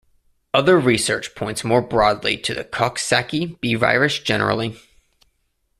Other 0.51 0.79
research 0.79 1.35
points 1.35 1.63
more 1.63 1.79
broadly 1.79 2.35
to 2.35 2.55
the 2.55 2.63
Coxsackie 2.63 3.59
B 3.61 3.75
virus 3.75 4.17
generally. 4.17 4.81